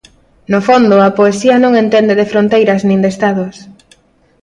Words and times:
No 0.51 0.59
fondo, 0.67 0.95
a 1.01 1.15
poesía 1.19 1.55
non 1.63 1.73
entende 1.83 2.13
de 2.19 2.29
fronteiras 2.31 2.81
nin 2.89 2.99
de 3.03 3.09
Estados. 3.13 3.55